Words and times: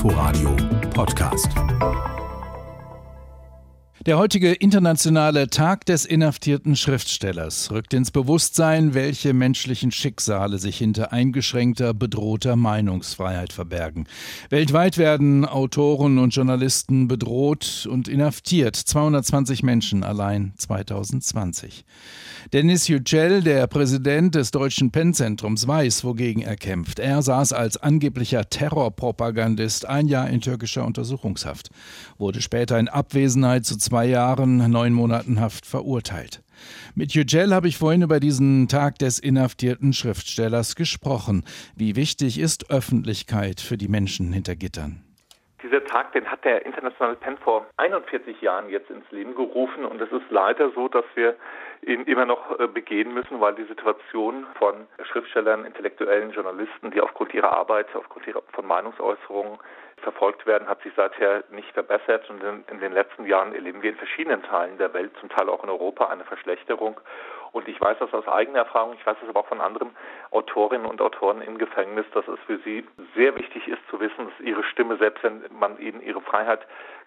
Inforadio 0.00 0.56
Podcast. 0.94 1.52
Der 4.06 4.16
heutige 4.16 4.52
internationale 4.52 5.48
Tag 5.48 5.84
des 5.84 6.06
inhaftierten 6.06 6.74
Schriftstellers 6.74 7.70
rückt 7.70 7.92
ins 7.92 8.10
Bewusstsein, 8.10 8.94
welche 8.94 9.34
menschlichen 9.34 9.92
Schicksale 9.92 10.56
sich 10.56 10.78
hinter 10.78 11.12
eingeschränkter, 11.12 11.92
bedrohter 11.92 12.56
Meinungsfreiheit 12.56 13.52
verbergen. 13.52 14.06
Weltweit 14.48 14.96
werden 14.96 15.44
Autoren 15.44 16.18
und 16.18 16.34
Journalisten 16.34 17.08
bedroht 17.08 17.86
und 17.90 18.08
inhaftiert. 18.08 18.74
220 18.74 19.62
Menschen 19.64 20.02
allein 20.02 20.54
2020. 20.56 21.84
Dennis 22.54 22.88
Yücel, 22.88 23.42
der 23.42 23.66
Präsident 23.66 24.34
des 24.34 24.50
Deutschen 24.50 24.90
Pennzentrums, 24.92 25.68
weiß, 25.68 26.04
wogegen 26.04 26.40
er 26.40 26.56
kämpft. 26.56 27.00
Er 27.00 27.20
saß 27.20 27.52
als 27.52 27.76
angeblicher 27.76 28.48
Terrorpropagandist 28.48 29.84
ein 29.84 30.08
Jahr 30.08 30.30
in 30.30 30.40
türkischer 30.40 30.86
Untersuchungshaft, 30.86 31.68
wurde 32.16 32.40
später 32.40 32.78
in 32.78 32.88
Abwesenheit 32.88 33.66
zu 33.66 33.76
zwei 33.90 34.04
Jahren, 34.06 34.70
neun 34.70 34.92
Monaten 34.92 35.40
Haft 35.40 35.66
verurteilt. 35.66 36.44
Mit 36.94 37.12
Yücel 37.12 37.52
habe 37.52 37.66
ich 37.66 37.76
vorhin 37.76 38.02
über 38.02 38.20
diesen 38.20 38.68
Tag 38.68 39.00
des 39.00 39.18
inhaftierten 39.18 39.92
Schriftstellers 39.92 40.76
gesprochen. 40.76 41.42
Wie 41.74 41.96
wichtig 41.96 42.38
ist 42.38 42.70
Öffentlichkeit 42.70 43.60
für 43.60 43.76
die 43.76 43.88
Menschen 43.88 44.32
hinter 44.32 44.54
Gittern? 44.54 45.02
Dieser 45.60 45.82
Tag, 45.84 46.12
den 46.12 46.24
hat 46.30 46.44
der 46.44 46.64
Internationale 46.64 47.16
Pen 47.16 47.36
vor 47.38 47.66
41 47.78 48.40
Jahren 48.40 48.68
jetzt 48.70 48.90
ins 48.90 49.10
Leben 49.10 49.34
gerufen 49.34 49.84
und 49.84 50.00
es 50.00 50.12
ist 50.12 50.30
leider 50.30 50.70
so, 50.70 50.86
dass 50.86 51.04
wir 51.16 51.34
ihn 51.82 52.04
immer 52.04 52.26
noch 52.26 52.60
äh, 52.60 52.68
begehen 52.68 53.12
müssen, 53.12 53.40
weil 53.40 53.56
die 53.56 53.64
Situation 53.64 54.46
von 54.54 54.86
Schriftstellern, 55.02 55.64
Intellektuellen, 55.64 56.30
Journalisten, 56.30 56.92
die 56.92 57.00
aufgrund 57.00 57.34
ihrer 57.34 57.52
Arbeit, 57.52 57.86
aufgrund 57.96 58.28
ihrer, 58.28 58.42
von 58.52 58.66
Meinungsäußerungen 58.66 59.58
verfolgt 60.00 60.46
werden, 60.46 60.68
hat 60.68 60.82
sich 60.82 60.92
seither 60.96 61.44
nicht 61.50 61.70
verbessert. 61.72 62.28
Und 62.30 62.42
in, 62.42 62.64
in, 62.70 62.80
den 62.80 62.92
letzten 62.92 63.26
Jahren 63.26 63.54
erleben 63.54 63.82
wir 63.82 63.90
in 63.90 63.96
verschiedenen 63.96 64.42
Teilen 64.42 64.78
der 64.78 64.92
Welt, 64.94 65.12
zum 65.20 65.28
Teil 65.28 65.48
auch 65.48 65.62
in 65.64 65.70
Europa, 65.70 66.06
eine 66.06 66.24
Verschlechterung. 66.24 67.00
Und 67.52 67.66
ich 67.66 67.80
weiß 67.80 67.98
das 67.98 68.12
aus 68.14 68.28
eigener 68.28 68.60
Erfahrung, 68.60 68.94
ich 68.94 69.04
weiß 69.04 69.16
es 69.22 69.28
aber 69.28 69.40
auch 69.40 69.48
von 69.48 69.60
anderen 69.60 69.90
Autorinnen 70.30 70.86
und 70.86 71.00
Autoren 71.00 71.42
im 71.42 71.58
Gefängnis, 71.58 72.06
dass 72.14 72.26
es 72.28 72.38
für 72.46 72.58
sie 72.58 72.86
sehr 73.16 73.34
wichtig 73.36 73.66
ist 73.66 73.80
zu 73.90 73.98
wissen, 73.98 74.26
dass 74.26 74.40
ihre 74.40 74.62
Stimme, 74.62 74.96
selbst 74.98 75.24
wenn 75.24 75.42
man 75.58 75.78
ihnen 75.78 76.00
ihre 76.00 76.20
Freiheit 76.20 76.60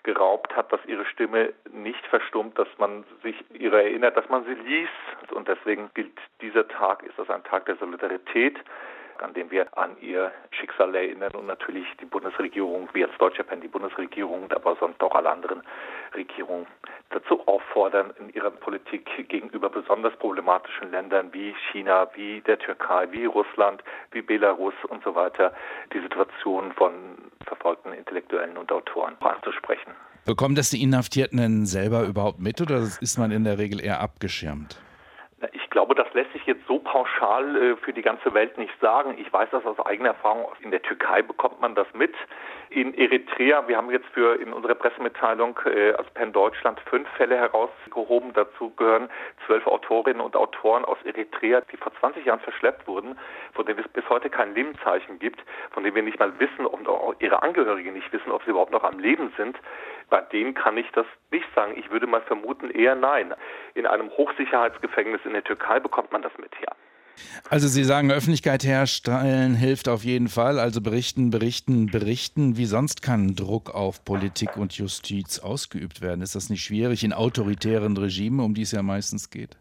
geraubt 0.04 0.54
hat, 0.56 0.72
dass 0.74 0.82
ihre 0.86 1.06
Stimme 1.06 1.54
nicht 1.72 2.06
verstummt, 2.08 2.60
dass 2.60 2.68
man 2.78 3.06
sich 3.24 3.36
ihrer 3.54 3.84
erinnert, 3.84 4.18
dass 4.18 4.28
man 4.28 4.44
sie 4.44 4.54
liest. 4.54 5.32
Und 5.32 5.48
deswegen 5.48 5.90
gilt 5.94 6.20
dieser 6.42 6.68
Tag, 6.68 7.04
ist 7.04 7.18
das 7.18 7.30
ein 7.30 7.44
Tag 7.46 7.66
der 7.66 7.78
Solidarität, 7.78 8.60
an 9.24 9.34
dem 9.34 9.50
wir 9.52 9.76
an 9.78 9.96
ihr 10.02 10.32
Schicksal 10.52 10.94
erinnern 10.94 11.32
und 11.34 11.48
natürlich 11.48 11.86
die 12.02 12.06
Bundesregierung, 12.06 12.90
wie 12.94 13.06
als 13.06 13.18
Deutscher 13.18 13.44
Pen 13.44 13.62
die 13.62 13.68
Bundesregierung, 13.68 14.52
aber 14.52 14.76
sonst 14.80 15.02
auch 15.02 15.16
alle 15.16 15.30
anderen 15.30 15.64
Regierungen 16.14 16.68
dazu 17.10 17.46
auffordern, 17.48 18.14
in 18.20 18.34
ihrer 18.34 18.52
Politik 18.52 19.10
gegenüber 19.30 19.70
besonders 19.70 20.16
problematischen 20.18 20.92
Ländern 20.92 21.34
wie 21.34 21.56
China, 21.72 22.08
wie 22.16 22.42
der 22.42 22.60
Türkei, 22.60 23.08
wie 23.12 23.26
Russland, 23.26 23.84
wie 24.12 24.22
Belarus 24.22 24.74
und 24.90 25.04
so 25.04 25.16
weiter 25.16 25.54
die 25.94 26.02
Situation 26.02 26.74
von 26.74 26.94
verfolgten 27.46 27.94
Intellektuellen 27.94 28.58
und 28.58 28.72
Autoren 28.72 29.16
anzusprechen. 29.22 29.94
Bekommen 30.26 30.56
das 30.56 30.70
die 30.70 30.82
Inhaftierten 30.82 31.66
selber 31.66 32.04
überhaupt 32.04 32.40
mit 32.40 32.62
oder 32.62 32.78
ist 32.78 33.18
man 33.18 33.32
in 33.32 33.44
der 33.44 33.58
Regel 33.58 33.84
eher 33.84 34.00
abgeschirmt? 34.00 34.80
Ich 35.52 35.70
glaube, 35.70 35.96
das 35.96 36.12
lässt 36.14 36.32
sich 36.34 36.46
jetzt 36.46 36.66
so 36.68 36.80
pauschal 36.80 37.56
äh, 37.56 37.76
für 37.78 37.94
die 37.94 38.02
ganze 38.02 38.34
Welt 38.34 38.58
nicht 38.58 38.74
sagen. 38.80 39.18
Ich 39.18 39.32
weiß 39.32 39.50
das 39.52 39.66
aus 39.66 39.80
eigener 39.86 40.10
Erfahrung. 40.10 40.46
In 40.62 40.72
der 40.72 40.82
Türkei 40.82 41.22
bekommt 41.22 41.60
man 41.60 41.76
das 41.76 41.88
mit. 41.94 42.14
In 42.74 42.96
Eritrea, 42.96 43.68
wir 43.68 43.78
haben 43.78 43.92
jetzt 43.92 44.08
für 44.16 44.42
in 44.42 44.52
unserer 44.52 44.74
Pressemitteilung 44.74 45.60
äh, 45.66 45.92
als 45.92 46.10
PEN 46.10 46.34
Deutschland 46.34 46.80
fünf 46.90 47.08
Fälle 47.10 47.38
herausgehoben. 47.38 48.34
Dazu 48.34 48.72
gehören 48.72 49.12
zwölf 49.46 49.68
Autorinnen 49.68 50.20
und 50.20 50.36
Autoren 50.36 50.84
aus 50.84 50.98
Eritrea, 51.04 51.62
die 51.72 51.78
vor 51.78 51.94
20 52.00 52.26
Jahren 52.26 52.40
verschleppt 52.40 52.88
wurden, 52.88 53.16
von 53.54 53.68
denen 53.68 53.78
es 53.78 53.88
bis 53.90 54.10
heute 54.10 54.32
kein 54.32 54.56
Lebenszeichen 54.56 55.20
gibt, 55.20 55.40
von 55.70 55.84
denen 55.84 55.96
wir 55.96 56.02
nicht 56.02 56.18
mal 56.18 56.34
wissen 56.40 56.66
und 56.66 56.88
auch 56.88 57.14
ihre 57.20 57.44
Angehörigen 57.44 57.94
nicht 57.94 58.12
wissen, 58.12 58.32
ob 58.32 58.44
sie 58.44 58.50
überhaupt 58.50 58.72
noch 58.72 58.84
am 58.84 58.98
Leben 58.98 59.32
sind. 59.38 59.56
Bei 60.10 60.22
denen 60.22 60.56
kann 60.56 60.76
ich 60.76 60.92
das 60.94 61.06
nicht 61.30 61.46
sagen. 61.54 61.74
Ich 61.78 61.92
würde 61.92 62.08
mal 62.08 62.22
vermuten, 62.22 62.72
eher 62.72 62.96
nein. 62.96 63.36
In 63.76 63.86
einem 63.86 64.10
Hochsicherheitsgefängnis 64.10 65.22
in 65.26 65.34
der 65.34 65.44
Türkei 65.44 65.80
bekommt 65.80 66.12
man 66.12 66.24
das 66.24 66.36
mit, 66.40 66.52
ja. 66.60 66.74
Also 67.50 67.68
Sie 67.68 67.84
sagen, 67.84 68.12
Öffentlichkeit 68.12 68.64
herstellen 68.64 69.56
hilft 69.56 69.88
auf 69.88 70.04
jeden 70.04 70.28
Fall. 70.28 70.60
Also 70.60 70.82
berichten, 70.82 71.30
berichten, 71.30 71.88
berichten. 71.88 72.58
Wie 72.58 72.66
sonst 72.66 73.02
kann 73.02 73.36
Druck 73.36 73.70
auf 73.70 74.04
Politik 74.04 74.58
und 74.58 74.74
Justiz 74.74 75.40
ausgeübt 75.40 76.02
werden? 76.02 76.22
Ist 76.22 76.36
das 76.36 76.50
nicht 76.50 76.64
schwierig 76.64 77.04
in 77.04 77.14
autoritären 77.14 77.96
Regimen, 77.98 78.40
um 78.40 78.54
die 78.54 78.64
es 78.64 78.72
ja 78.72 78.82
meistens 78.82 79.30
geht? 79.30 79.58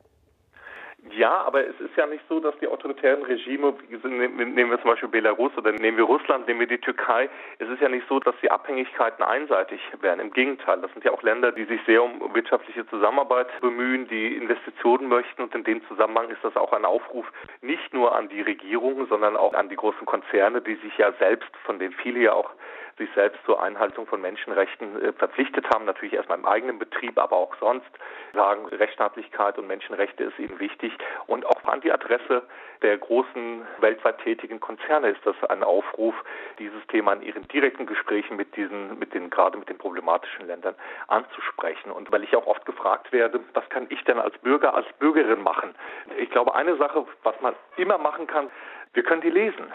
Ja, 1.22 1.44
aber 1.46 1.64
es 1.64 1.78
ist 1.78 1.96
ja 1.96 2.04
nicht 2.06 2.24
so, 2.28 2.40
dass 2.40 2.58
die 2.58 2.66
autoritären 2.66 3.22
Regime, 3.22 3.74
nehmen 3.88 4.70
wir 4.72 4.80
zum 4.80 4.90
Beispiel 4.90 5.08
Belarus 5.08 5.56
oder 5.56 5.70
nehmen 5.70 5.96
wir 5.96 6.02
Russland, 6.02 6.48
nehmen 6.48 6.58
wir 6.58 6.66
die 6.66 6.78
Türkei, 6.80 7.30
es 7.60 7.68
ist 7.68 7.80
ja 7.80 7.88
nicht 7.88 8.08
so, 8.08 8.18
dass 8.18 8.34
die 8.42 8.50
Abhängigkeiten 8.50 9.22
einseitig 9.22 9.80
werden. 10.00 10.18
Im 10.18 10.32
Gegenteil, 10.32 10.80
das 10.80 10.92
sind 10.94 11.04
ja 11.04 11.12
auch 11.12 11.22
Länder, 11.22 11.52
die 11.52 11.62
sich 11.62 11.80
sehr 11.86 12.02
um 12.02 12.34
wirtschaftliche 12.34 12.84
Zusammenarbeit 12.88 13.46
bemühen, 13.60 14.08
die 14.08 14.36
Investitionen 14.36 15.06
möchten 15.06 15.42
und 15.42 15.54
in 15.54 15.62
dem 15.62 15.86
Zusammenhang 15.86 16.28
ist 16.28 16.42
das 16.42 16.56
auch 16.56 16.72
ein 16.72 16.84
Aufruf 16.84 17.30
nicht 17.60 17.94
nur 17.94 18.16
an 18.16 18.28
die 18.28 18.42
Regierungen, 18.42 19.06
sondern 19.06 19.36
auch 19.36 19.54
an 19.54 19.68
die 19.68 19.76
großen 19.76 20.04
Konzerne, 20.04 20.60
die 20.60 20.74
sich 20.74 20.98
ja 20.98 21.12
selbst, 21.20 21.56
von 21.62 21.78
denen 21.78 21.92
viele 21.92 22.18
ja 22.18 22.32
auch 22.32 22.50
sich 22.98 23.08
selbst 23.14 23.38
zur 23.44 23.62
Einhaltung 23.62 24.06
von 24.06 24.20
Menschenrechten 24.20 25.02
äh, 25.02 25.12
verpflichtet 25.12 25.66
haben, 25.72 25.84
natürlich 25.84 26.14
erstmal 26.14 26.38
im 26.38 26.46
eigenen 26.46 26.78
Betrieb, 26.78 27.18
aber 27.18 27.36
auch 27.36 27.54
sonst 27.60 27.90
sagen, 28.32 28.66
Rechtsstaatlichkeit 28.66 29.58
und 29.58 29.66
Menschenrechte 29.66 30.24
ist 30.24 30.38
ihnen 30.38 30.58
wichtig. 30.58 30.92
Und 31.26 31.46
auch 31.46 31.64
an 31.64 31.80
die 31.80 31.92
Adresse 31.92 32.42
der 32.82 32.98
großen 32.98 33.66
weltweit 33.80 34.18
tätigen 34.18 34.60
Konzerne 34.60 35.08
ist 35.10 35.24
das 35.24 35.36
ein 35.48 35.62
Aufruf, 35.62 36.14
dieses 36.58 36.84
Thema 36.88 37.12
in 37.14 37.22
ihren 37.22 37.46
direkten 37.48 37.86
Gesprächen 37.86 38.36
mit 38.36 38.56
diesen, 38.56 38.98
mit 38.98 39.14
den, 39.14 39.30
gerade 39.30 39.56
mit 39.56 39.68
den 39.68 39.78
problematischen 39.78 40.46
Ländern 40.46 40.74
anzusprechen. 41.08 41.90
Und 41.92 42.10
weil 42.12 42.24
ich 42.24 42.34
auch 42.36 42.46
oft 42.46 42.66
gefragt 42.66 43.12
werde, 43.12 43.40
was 43.54 43.68
kann 43.68 43.86
ich 43.88 44.02
denn 44.04 44.18
als 44.18 44.36
Bürger, 44.38 44.74
als 44.74 44.86
Bürgerin 44.98 45.42
machen? 45.42 45.74
Ich 46.18 46.30
glaube, 46.30 46.54
eine 46.54 46.76
Sache, 46.76 47.06
was 47.22 47.40
man 47.40 47.54
immer 47.76 47.98
machen 47.98 48.26
kann, 48.26 48.50
wir 48.94 49.02
können 49.02 49.22
die 49.22 49.30
lesen. 49.30 49.72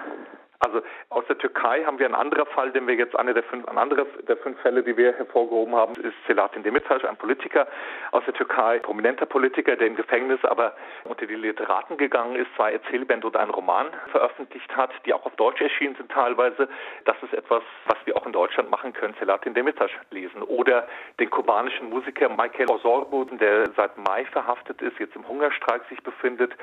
Also 0.60 0.82
aus 1.10 1.24
der 1.28 1.38
Türkei 1.38 1.84
haben 1.84 2.00
wir 2.00 2.08
einen 2.08 2.16
anderen 2.16 2.48
Fall, 2.48 2.72
den 2.72 2.88
wir 2.88 2.96
jetzt 2.96 3.16
eine 3.16 3.34
der 3.34 3.44
fünf, 3.44 3.68
ein 3.68 3.78
anderer 3.78 4.06
der 4.28 4.38
fünf 4.38 4.60
Fälle, 4.62 4.82
die 4.82 4.98
wir 4.98 5.14
hervorgehoben 5.14 5.76
haben, 5.76 5.94
ist 6.02 6.16
Selahattin 6.26 6.64
Demirtas, 6.64 7.04
ein 7.04 7.16
Politiker 7.16 7.68
aus 8.12 8.24
der 8.26 8.34
Türkei, 8.34 8.80
prominenter 8.80 9.28
Politiker, 9.28 9.76
der 9.76 9.86
im 9.86 9.96
Gefängnis 9.96 10.44
aber 10.44 10.76
unter 11.04 11.28
die 11.28 11.36
Literaten 11.36 11.98
gegangen 11.98 12.36
ist, 12.36 12.48
zwei 12.56 12.74
Erzählbände 12.74 13.28
und 13.28 13.38
einen 13.38 13.52
Roman 13.52 13.88
veröffentlicht 14.10 14.76
hat, 14.76 14.90
die 15.06 15.14
auch 15.14 15.26
auf 15.26 15.36
Deutsch 15.36 15.62
erschienen 15.62 15.96
sind 15.96 16.12
teilweise. 16.12 16.68
Das 17.06 17.16
ist 17.22 17.34
etwas, 17.34 17.62
was 17.86 17.98
wir 18.06 18.18
auch 18.18 18.26
in 18.26 18.34
Deutschland 18.34 18.72
machen 18.72 18.94
können, 18.94 19.14
Selahattin 19.20 19.54
Demirtas 19.54 19.92
lesen. 20.10 20.42
Oder 20.42 20.88
den 21.20 21.30
kubanischen 21.30 21.90
Musiker 21.90 22.30
Michael 22.30 22.70
Osorbo, 22.72 23.26
der 23.26 23.70
seit 23.76 23.96
Mai 23.98 24.26
verhaftet 24.26 24.82
ist, 24.82 24.98
jetzt 24.98 25.16
im 25.16 25.28
Hungerstreik 25.28 25.84
sich 25.90 26.02
befindet, 26.02 26.54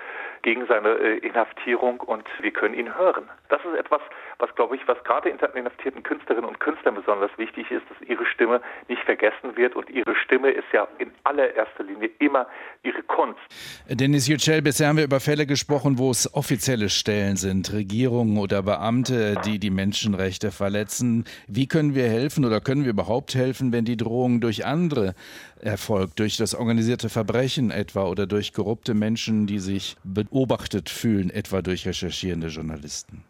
gegen 0.43 0.67
seine 0.67 0.91
äh, 0.95 1.19
Inhaftierung 1.19 2.01
und 2.01 2.29
wir 2.41 2.51
können 2.51 2.75
ihn 2.75 2.97
hören. 2.97 3.31
Das 3.49 3.65
ist 3.65 3.84
etwas, 3.85 4.01
was 4.39 4.55
glaube 4.55 4.77
ich, 4.77 4.83
was 4.87 5.03
gerade 5.05 5.29
inhaftierten 5.29 6.03
Künstlerinnen 6.03 6.49
und 6.49 6.61
Künstlern 6.61 6.95
besonders 6.95 7.31
wichtig 7.39 7.71
ist, 7.71 7.83
dass 7.89 8.09
ihre 8.09 8.27
Stimme 8.27 8.61
nicht 8.89 9.03
vergessen 9.03 9.57
wird 9.57 9.77
und 9.77 9.89
ihre 9.91 10.15
Stimme 10.17 10.51
ist 10.51 10.67
ja 10.73 10.89
in 10.99 11.11
allererster 11.25 11.85
Linie 11.85 12.11
immer 12.19 12.47
ihre 12.83 13.03
Kunst. 13.03 13.41
Dennis 13.89 14.27
Yücel, 14.27 14.63
bisher 14.63 14.89
haben 14.89 14.97
wir 14.97 15.05
über 15.05 15.21
Fälle 15.21 15.47
gesprochen, 15.47 15.99
wo 15.99 16.11
es 16.11 16.33
offizielle 16.35 16.89
Stellen 16.89 17.37
sind, 17.37 17.73
Regierungen 17.73 18.39
oder 18.39 18.63
Beamte, 18.63 19.37
die 19.45 19.59
die 19.59 19.71
Menschenrechte 19.71 20.51
verletzen. 20.51 21.25
Wie 21.47 21.69
können 21.69 21.95
wir 21.95 22.09
helfen 22.09 22.45
oder 22.45 22.61
können 22.61 22.85
wir 22.85 22.91
überhaupt 22.91 23.35
helfen, 23.35 23.73
wenn 23.73 23.85
die 23.85 23.97
Drohung 23.97 24.41
durch 24.41 24.65
andere 24.67 25.15
erfolgt, 25.61 26.19
durch 26.19 26.37
das 26.37 26.55
organisierte 26.55 27.09
Verbrechen 27.09 27.71
etwa 27.71 28.05
oder 28.05 28.27
durch 28.27 28.53
korrupte 28.53 28.95
Menschen, 28.95 29.47
die 29.47 29.59
sich 29.59 29.97
beobachtet 30.05 30.91
fühlen, 30.91 31.31
etwa 31.31 31.63
durch 31.63 31.87
recherchierende 31.87 32.49
Journalisten? 32.49 33.25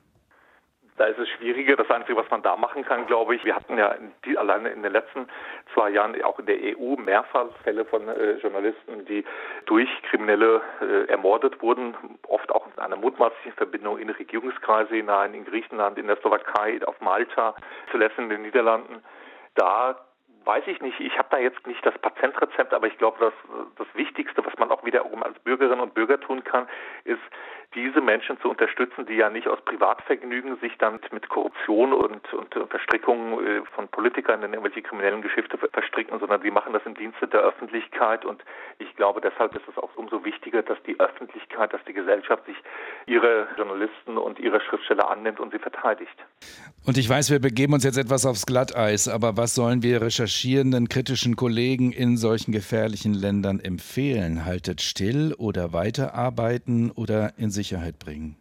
Da 0.97 1.07
ist 1.07 1.19
es 1.19 1.29
schwieriger. 1.31 1.75
Das 1.77 1.91
Einzige, 1.91 2.17
was 2.17 2.31
man 2.31 2.43
da 2.43 2.57
machen 2.57 2.85
kann, 2.85 3.07
glaube 3.07 3.35
ich, 3.35 3.45
wir 3.45 3.57
hatten 3.57 3.77
ja 3.77 3.97
die, 4.25 4.39
alleine 4.39 4.69
in 4.69 4.83
den 4.83 4.93
letzten 4.93 5.29
zwei 5.73 5.91
Jahren 5.91 6.21
auch 6.23 6.39
in 6.39 6.47
der 6.47 6.57
EU 6.57 6.95
mehrfach 6.97 7.49
Fälle 7.65 7.85
von 7.85 8.07
äh, 8.09 8.35
Journalisten, 8.35 9.05
die 9.07 9.25
durch 9.67 9.89
Kriminelle 10.11 10.61
äh, 10.81 11.11
ermordet 11.11 11.61
wurden, 11.63 11.97
oft 12.29 12.51
auch 12.53 12.67
in 12.67 12.81
einer 12.81 12.97
mutmaßlichen 12.97 13.55
Verbindung 13.55 13.99
in 13.99 14.09
Regierungskreise 14.09 14.95
hinein, 14.95 15.35
in 15.35 15.45
Griechenland, 15.45 15.99
in 15.99 16.07
der 16.07 16.17
Slowakei, 16.19 16.81
auf 16.87 17.01
Malta, 17.01 17.57
zuletzt 17.91 18.19
in 18.19 18.29
den 18.29 18.43
Niederlanden. 18.43 19.03
Da 19.57 19.97
weiß 20.45 20.65
ich 20.67 20.81
nicht. 20.81 21.01
Ich 21.01 21.19
habe 21.19 21.29
da 21.31 21.39
jetzt 21.39 21.67
nicht 21.67 21.85
das 21.85 21.97
Patentrezept, 21.99 22.73
aber 22.73 22.87
ich 22.87 22.99
glaube, 22.99 23.19
das, 23.21 23.33
das 23.77 23.87
Wichtigste, 23.95 24.45
was 24.45 24.57
man 24.59 24.71
auch 24.71 24.85
wiederum 24.85 25.23
als 25.23 25.39
Bürgerinnen 25.41 25.81
und 25.81 25.95
Bürger 25.95 26.21
tun 26.21 26.45
kann, 26.45 26.69
ist, 27.05 27.21
diese 27.75 28.01
Menschen 28.01 28.41
zu 28.41 28.51
unterstützen, 28.51 29.07
die 29.07 29.15
ja 29.15 29.31
nicht 29.31 29.49
aus 29.49 29.61
Privatvergnügen 29.65 30.57
sich 30.61 30.73
dann 30.79 31.01
mit 31.13 31.29
Korruption 31.29 31.93
und, 31.93 32.33
und 32.33 32.55
Verstrickungen 32.71 33.45
äh, 33.45 33.63
von 33.75 33.89
Politikern 33.89 34.43
in 34.43 34.53
irgendwelche 34.53 34.83
kriminellen 34.83 35.23
Geschäfte 35.23 35.59
verstricken, 35.59 36.19
sondern 36.19 36.43
die 36.43 36.51
machen 36.51 36.73
das 36.73 36.83
im 36.87 36.95
Dienste 36.95 37.27
der 37.27 37.41
Öffentlichkeit. 37.41 38.25
Und 38.25 38.43
ich 38.79 38.95
glaube, 38.97 39.21
deshalb 39.21 39.55
ist 39.57 39.67
es 39.69 39.77
auch 39.77 39.91
umso 39.97 40.25
wichtiger, 40.25 40.63
dass 40.63 40.81
die 40.85 40.99
Öffentlichkeit, 41.01 41.73
dass 41.73 41.83
die 41.85 41.93
Gesellschaft 41.93 42.47
sich 42.47 42.57
ihre 43.07 43.49
Journalisten 43.57 44.19
und 44.19 44.39
ihre 44.39 44.61
Schriftsteller 44.61 45.11
annimmt 45.11 45.41
und 45.41 45.53
sie 45.53 45.59
verteidigt. 45.59 46.15
Und 46.87 46.97
ich 46.97 47.09
weiß, 47.09 47.31
wir 47.31 47.41
begeben 47.41 47.73
uns 47.73 47.85
jetzt 47.85 47.99
etwas 47.99 48.27
aufs 48.27 48.47
Glatteis, 48.47 49.09
aber 49.09 49.37
was 49.37 49.55
sollen 49.55 49.83
wir 49.83 50.03
recherchierenden, 50.35 50.89
kritischen 50.89 51.37
Kollegen 51.37 51.93
in 51.93 52.17
solchen 52.17 52.51
gefährlichen 52.51 53.15
Ländern 53.15 53.61
empfehlen? 53.61 54.45
Haltet 54.45 54.83
still 54.83 55.33
oder 55.39 55.73
weiterarbeiten 55.73 56.91
oder 56.91 57.39
in 57.39 57.51
sich 57.51 57.65
Sicherheit 57.69 58.01
bringen? 58.01 58.37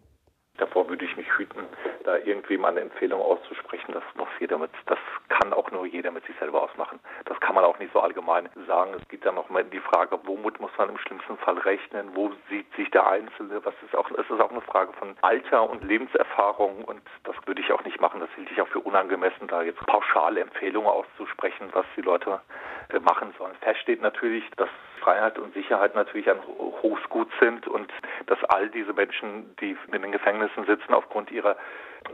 Davor 0.58 0.90
würde 0.90 1.06
ich 1.06 1.16
mich 1.16 1.28
hüten, 1.38 1.62
da 2.04 2.18
irgendwem 2.18 2.66
eine 2.66 2.82
Empfehlung 2.82 3.22
auszusprechen. 3.22 3.94
Das 3.94 4.04
muss 4.16 4.28
jeder 4.40 4.58
mit, 4.58 4.72
das 4.86 5.00
kann 5.30 5.54
auch 5.54 5.72
nur 5.72 5.86
jeder 5.86 6.12
mit 6.12 6.26
sich 6.26 6.36
selber 6.40 6.64
ausmachen. 6.64 7.00
Das 7.26 7.40
kann 7.40 7.56
man 7.56 7.64
auch 7.64 7.80
nicht 7.80 7.94
so 7.94 8.00
allgemein 8.00 8.50
sagen. 8.68 8.94
Es 9.00 9.08
geht 9.08 9.26
dann 9.26 9.36
nochmal 9.36 9.64
in 9.64 9.72
die 9.72 9.80
Frage, 9.80 10.20
womit 10.24 10.60
muss 10.60 10.72
man 10.78 10.90
im 10.90 10.98
schlimmsten 10.98 11.38
Fall 11.38 11.58
rechnen? 11.60 12.12
Wo 12.14 12.32
sieht 12.50 12.72
sich 12.76 12.90
der 12.92 13.08
Einzelne? 13.08 13.64
Was 13.64 13.76
ist 13.86 13.96
auch, 13.96 14.10
es 14.12 14.30
ist 14.30 14.40
auch 14.40 14.52
eine 14.52 14.62
Frage 14.62 14.94
von 14.94 15.16
Alter 15.22 15.70
und 15.70 15.84
Lebenserfahrung 15.84 16.84
und 16.84 17.02
das 17.24 17.36
würde 17.46 17.62
ich 17.62 17.72
auch 17.72 17.84
nicht 17.84 18.00
machen. 18.00 18.20
Das 18.20 18.30
hielt 18.36 18.52
ich 18.52 18.62
auch 18.62 18.68
für 18.68 18.80
unangemessen, 18.80 19.48
da 19.48 19.62
jetzt 19.62 19.86
pauschale 19.88 20.42
Empfehlungen 20.42 20.90
auszusprechen, 20.90 21.70
was 21.74 21.86
die 21.96 22.02
Leute 22.02 22.42
äh, 22.90 23.00
machen 23.00 23.34
sollen. 23.38 23.56
Fest 23.62 23.80
steht 23.82 24.02
natürlich, 24.02 24.44
dass 24.58 24.70
Freiheit 25.00 25.38
und 25.38 25.54
Sicherheit 25.54 25.96
natürlich 25.96 26.30
ein 26.30 26.40
hohes 26.82 27.04
Gut 27.10 27.30
sind 27.40 27.68
und 27.68 27.92
dass 28.28 28.42
all 28.46 28.70
diese 28.70 28.94
Menschen, 28.94 29.56
die 29.60 29.76
in 29.92 30.02
den 30.02 30.12
Gefängnissen 30.12 30.66
sitzen, 30.66 30.94
aufgrund 30.94 31.30
ihrer 31.32 31.58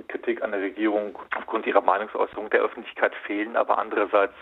Kritik 0.07 0.41
an 0.43 0.51
der 0.51 0.61
Regierung, 0.61 1.17
aufgrund 1.35 1.65
ihrer 1.65 1.81
Meinungsäußerung 1.81 2.49
der 2.49 2.61
Öffentlichkeit 2.61 3.13
fehlen, 3.25 3.55
aber 3.55 3.77
andererseits 3.77 4.35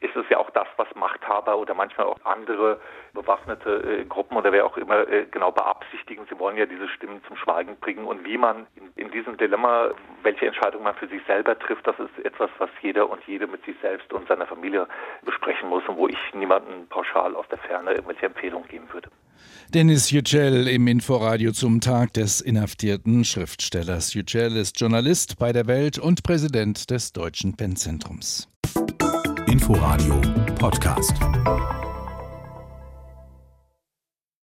ist 0.00 0.16
es 0.16 0.24
ja 0.28 0.38
auch 0.38 0.50
das, 0.50 0.66
was 0.76 0.88
Machthaber 0.94 1.58
oder 1.58 1.74
manchmal 1.74 2.06
auch 2.06 2.18
andere 2.24 2.80
bewaffnete 3.12 4.00
äh, 4.00 4.04
Gruppen 4.04 4.36
oder 4.36 4.52
wer 4.52 4.66
auch 4.66 4.76
immer 4.76 5.08
äh, 5.08 5.26
genau 5.30 5.50
beabsichtigen. 5.50 6.26
Sie 6.30 6.38
wollen 6.38 6.56
ja 6.56 6.66
diese 6.66 6.88
Stimmen 6.88 7.20
zum 7.26 7.36
Schweigen 7.36 7.76
bringen. 7.76 8.04
Und 8.04 8.24
wie 8.24 8.38
man 8.38 8.66
in, 8.76 8.90
in, 8.96 9.10
diesem 9.10 9.36
Dilemma, 9.36 9.90
welche 10.22 10.46
Entscheidung 10.46 10.82
man 10.82 10.94
für 10.94 11.08
sich 11.08 11.22
selber 11.26 11.58
trifft, 11.58 11.86
das 11.86 11.98
ist 11.98 12.24
etwas, 12.24 12.50
was 12.58 12.70
jeder 12.82 13.08
und 13.08 13.22
jede 13.26 13.46
mit 13.46 13.64
sich 13.64 13.76
selbst 13.80 14.12
und 14.12 14.28
seiner 14.28 14.46
Familie 14.46 14.86
besprechen 15.24 15.68
muss 15.68 15.82
und 15.88 15.96
wo 15.96 16.08
ich 16.08 16.18
niemanden 16.34 16.86
pauschal 16.88 17.34
aus 17.34 17.46
der 17.48 17.58
Ferne 17.58 17.92
irgendwelche 17.92 18.26
Empfehlungen 18.26 18.68
geben 18.68 18.92
würde. 18.92 19.10
Dennis 19.74 20.10
Yücel 20.10 20.68
im 20.68 20.86
Inforadio 20.86 21.52
zum 21.52 21.80
Tag 21.80 22.12
des 22.14 22.40
inhaftierten 22.40 23.24
Schriftstellers. 23.24 24.14
Yücel 24.14 24.56
ist 24.56 24.80
Journalist 24.80 25.38
bei 25.38 25.52
der 25.52 25.66
Welt 25.66 25.98
und 25.98 26.22
Präsident 26.22 26.90
des 26.90 27.12
Deutschen 27.12 27.56
Pennzentrums. 27.56 28.48
Inforadio 29.56 30.20
Podcast. 30.58 31.85